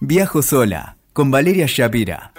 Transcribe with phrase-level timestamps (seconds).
[0.00, 2.34] Viajo sola con Valeria Shapira.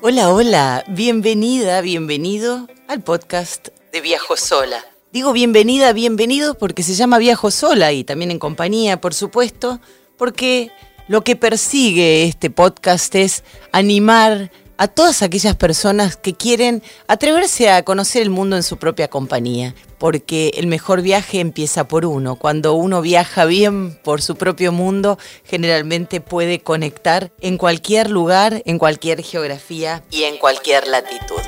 [0.00, 4.84] Hola, hola, bienvenida, bienvenido al podcast de Viajo sola.
[5.12, 9.80] Digo bienvenida, bienvenido porque se llama Viajo sola y también en compañía, por supuesto,
[10.16, 10.70] porque
[11.08, 13.42] lo que persigue este podcast es
[13.72, 19.08] animar a todas aquellas personas que quieren atreverse a conocer el mundo en su propia
[19.08, 22.36] compañía, porque el mejor viaje empieza por uno.
[22.36, 28.78] Cuando uno viaja bien por su propio mundo, generalmente puede conectar en cualquier lugar, en
[28.78, 31.42] cualquier geografía y en cualquier latitud.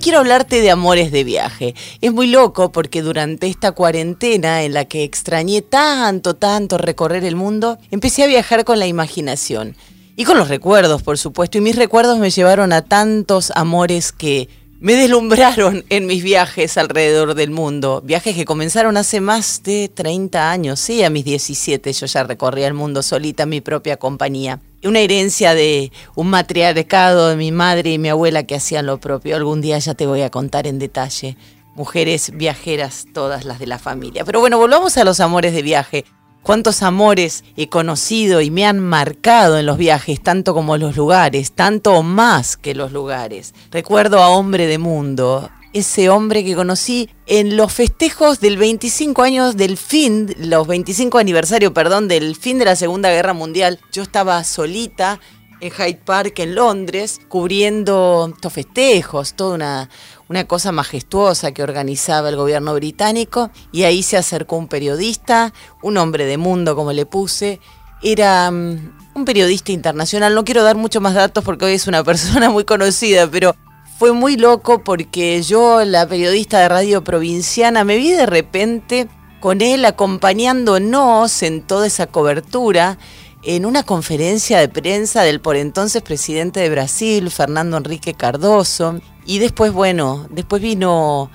[0.00, 1.74] Quiero hablarte de amores de viaje.
[2.00, 7.34] Es muy loco porque durante esta cuarentena en la que extrañé tanto, tanto recorrer el
[7.34, 9.76] mundo, empecé a viajar con la imaginación.
[10.14, 11.58] Y con los recuerdos, por supuesto.
[11.58, 14.48] Y mis recuerdos me llevaron a tantos amores que
[14.80, 18.00] me deslumbraron en mis viajes alrededor del mundo.
[18.04, 20.78] Viajes que comenzaron hace más de 30 años.
[20.78, 25.00] Sí, a mis 17 yo ya recorría el mundo solita en mi propia compañía una
[25.00, 29.36] herencia de un matriarcado de mi madre y mi abuela que hacían lo propio.
[29.36, 31.36] Algún día ya te voy a contar en detalle.
[31.74, 34.24] Mujeres viajeras, todas las de la familia.
[34.24, 36.04] Pero bueno, volvamos a los amores de viaje.
[36.42, 41.52] Cuántos amores he conocido y me han marcado en los viajes, tanto como los lugares,
[41.52, 43.54] tanto más que los lugares.
[43.70, 49.56] Recuerdo a Hombre de Mundo, ese hombre que conocí en los festejos del 25 años
[49.56, 53.78] del fin, los 25 aniversario, perdón, del fin de la Segunda Guerra Mundial.
[53.92, 55.20] Yo estaba solita
[55.60, 59.90] en Hyde Park en Londres, cubriendo estos festejos, toda una,
[60.28, 65.96] una cosa majestuosa que organizaba el gobierno británico, y ahí se acercó un periodista, un
[65.96, 67.60] hombre de mundo como le puse,
[68.02, 72.04] era mm, un periodista internacional, no quiero dar mucho más datos porque hoy es una
[72.04, 73.54] persona muy conocida, pero
[73.98, 79.08] fue muy loco porque yo, la periodista de radio provinciana, me vi de repente
[79.40, 82.96] con él acompañándonos en toda esa cobertura
[83.42, 89.00] en una conferencia de prensa del por entonces presidente de Brasil, Fernando Enrique Cardoso.
[89.26, 91.28] Y después, bueno, después vino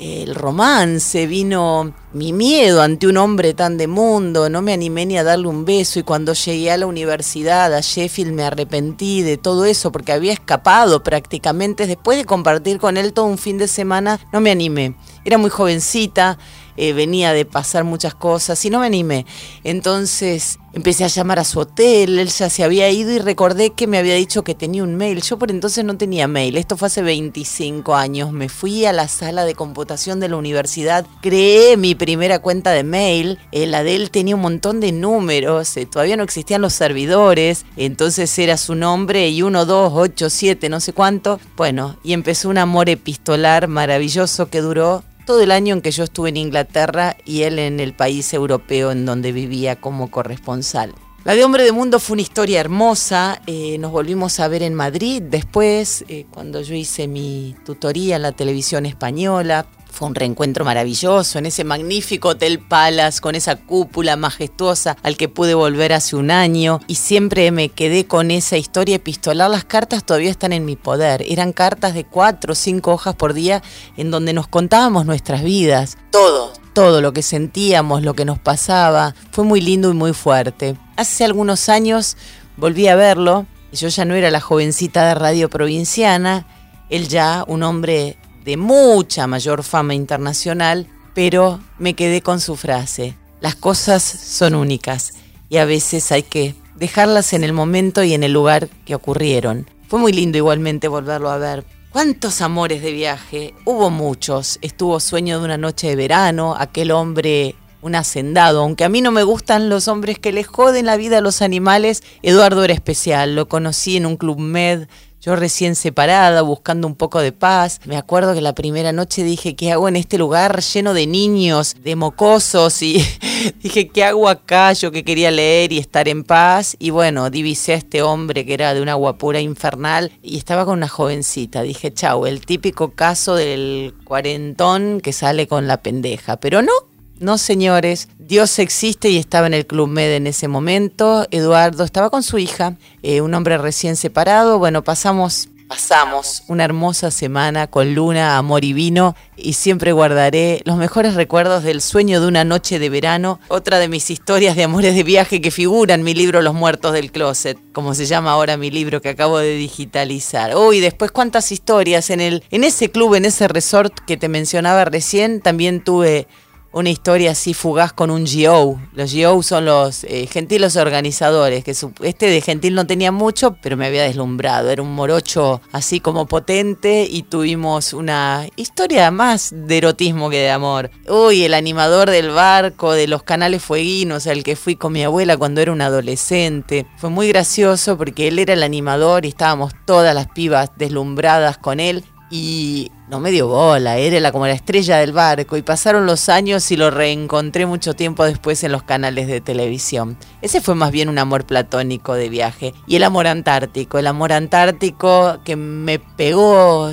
[0.00, 5.18] el romance, vino mi miedo ante un hombre tan de mundo, no me animé ni
[5.18, 9.36] a darle un beso y cuando llegué a la universidad, a Sheffield, me arrepentí de
[9.36, 11.86] todo eso porque había escapado prácticamente.
[11.86, 14.94] Después de compartir con él todo un fin de semana, no me animé.
[15.24, 16.38] Era muy jovencita,
[16.78, 19.26] eh, venía de pasar muchas cosas y no me animé.
[19.64, 23.88] Entonces empecé a llamar a su hotel, él ya se había ido y recordé que
[23.88, 25.20] me había dicho que tenía un mail.
[25.22, 28.30] Yo por entonces no tenía mail, esto fue hace 25 años.
[28.30, 32.84] Me fui a la sala de computación de la universidad, creé mi primera cuenta de
[32.84, 36.74] mail, eh, la de él tenía un montón de números, eh, todavía no existían los
[36.74, 41.40] servidores, entonces era su nombre y 1, 2, 8, 7, no sé cuánto.
[41.56, 46.04] Bueno, y empezó un amor epistolar maravilloso que duró todo el año en que yo
[46.04, 50.94] estuve en Inglaterra y él en el país europeo en donde vivía como corresponsal.
[51.24, 54.72] La de Hombre de Mundo fue una historia hermosa, eh, nos volvimos a ver en
[54.72, 60.64] Madrid después, eh, cuando yo hice mi tutoría en la televisión española, fue un reencuentro
[60.64, 66.16] maravilloso en ese magnífico Hotel Palace con esa cúpula majestuosa al que pude volver hace
[66.16, 69.50] un año y siempre me quedé con esa historia epistolar.
[69.50, 71.24] Las cartas todavía están en mi poder.
[71.26, 73.62] Eran cartas de cuatro o cinco hojas por día
[73.96, 75.98] en donde nos contábamos nuestras vidas.
[76.10, 79.14] Todo, todo lo que sentíamos, lo que nos pasaba.
[79.32, 80.76] Fue muy lindo y muy fuerte.
[80.96, 82.16] Hace algunos años
[82.56, 83.46] volví a verlo.
[83.72, 86.46] Yo ya no era la jovencita de radio provinciana.
[86.88, 88.16] Él ya un hombre
[88.48, 95.12] de mucha mayor fama internacional, pero me quedé con su frase, las cosas son únicas
[95.50, 99.68] y a veces hay que dejarlas en el momento y en el lugar que ocurrieron.
[99.86, 101.66] Fue muy lindo igualmente volverlo a ver.
[101.90, 103.52] ¿Cuántos amores de viaje?
[103.66, 104.58] Hubo muchos.
[104.62, 109.12] Estuvo Sueño de una noche de verano, aquel hombre un hacendado, aunque a mí no
[109.12, 113.36] me gustan los hombres que les joden la vida a los animales, Eduardo era especial,
[113.36, 114.88] lo conocí en un club med
[115.20, 117.80] yo recién separada, buscando un poco de paz.
[117.84, 121.76] Me acuerdo que la primera noche dije, ¿qué hago en este lugar lleno de niños,
[121.82, 122.82] de mocosos?
[122.82, 123.04] Y
[123.62, 124.72] dije, ¿qué hago acá?
[124.74, 126.76] Yo que quería leer y estar en paz.
[126.78, 130.78] Y bueno, divisé a este hombre que era de una guapura infernal y estaba con
[130.78, 131.62] una jovencita.
[131.62, 136.36] Dije, chau, el típico caso del cuarentón que sale con la pendeja.
[136.38, 136.72] Pero no,
[137.20, 141.26] no, señores, Dios existe y estaba en el Club Med en ese momento.
[141.30, 144.58] Eduardo estaba con su hija, eh, un hombre recién separado.
[144.58, 150.76] Bueno, pasamos pasamos una hermosa semana con luna, amor y vino y siempre guardaré los
[150.76, 154.94] mejores recuerdos del sueño de una noche de verano, otra de mis historias de amores
[154.94, 158.56] de viaje que figura en mi libro Los muertos del closet, como se llama ahora
[158.56, 160.56] mi libro que acabo de digitalizar.
[160.56, 164.86] Uy, después cuántas historias en el en ese club, en ese resort que te mencionaba
[164.86, 166.26] recién, también tuve
[166.72, 168.80] una historia así fugaz con un GO.
[168.92, 171.70] Los GO son los eh, gentiles organizadores, que
[172.02, 174.70] este de gentil no tenía mucho, pero me había deslumbrado.
[174.70, 180.50] Era un morocho así como potente y tuvimos una historia más de erotismo que de
[180.50, 180.90] amor.
[181.08, 185.36] Uy, el animador del barco, de los canales fueguinos, al que fui con mi abuela
[185.36, 186.86] cuando era un adolescente.
[186.98, 191.80] Fue muy gracioso porque él era el animador y estábamos todas las pibas deslumbradas con
[191.80, 196.28] él y no me dio bola, era como la estrella del barco y pasaron los
[196.28, 200.18] años y lo reencontré mucho tiempo después en los canales de televisión.
[200.42, 202.74] Ese fue más bien un amor platónico de viaje.
[202.86, 206.92] Y el amor antártico, el amor antártico que me pegó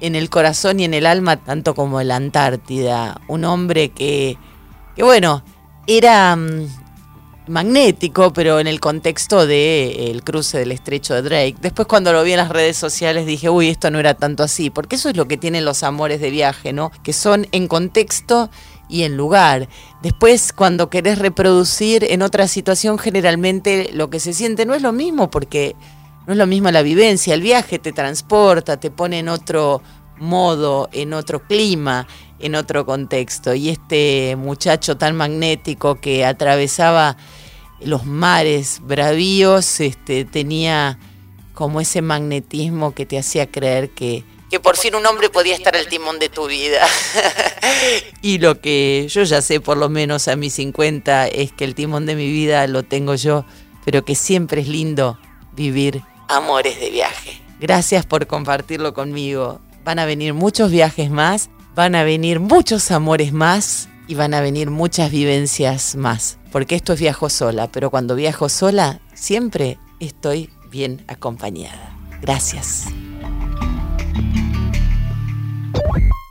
[0.00, 3.20] en el corazón y en el alma tanto como la Antártida.
[3.28, 4.38] Un hombre que,
[4.96, 5.44] que bueno,
[5.86, 6.66] era mm,
[7.50, 11.56] magnético, pero en el contexto del de, eh, cruce del estrecho de Drake.
[11.60, 14.70] Después cuando lo vi en las redes sociales dije, uy, esto no era tanto así,
[14.70, 16.92] porque eso es lo que tienen los amores de viaje, ¿no?
[17.02, 18.50] Que son en contexto
[18.88, 19.68] y en lugar.
[20.02, 24.92] Después cuando querés reproducir en otra situación, generalmente lo que se siente no es lo
[24.92, 25.74] mismo, porque
[26.26, 29.82] no es lo mismo la vivencia, el viaje te transporta, te pone en otro
[30.18, 32.06] modo, en otro clima,
[32.38, 33.54] en otro contexto.
[33.54, 37.16] Y este muchacho tan magnético que atravesaba
[37.82, 40.98] los mares bravíos, este, tenía
[41.54, 45.76] como ese magnetismo que te hacía creer que, que por fin un hombre podía estar
[45.76, 46.86] al timón de tu vida.
[48.22, 51.74] y lo que yo ya sé, por lo menos a mis 50, es que el
[51.74, 53.44] timón de mi vida lo tengo yo,
[53.84, 55.18] pero que siempre es lindo
[55.52, 57.40] vivir amores de viaje.
[57.60, 59.60] Gracias por compartirlo conmigo.
[59.84, 64.40] Van a venir muchos viajes más, van a venir muchos amores más y van a
[64.40, 70.50] venir muchas vivencias más, porque esto es viajo sola, pero cuando viajo sola siempre estoy
[70.70, 71.96] bien acompañada.
[72.20, 72.86] Gracias.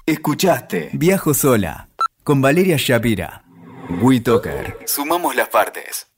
[0.05, 1.89] Escuchaste Viajo sola
[2.23, 3.43] con Valeria Shapira.
[4.01, 4.77] WeToker.
[4.85, 6.08] Sumamos las partes.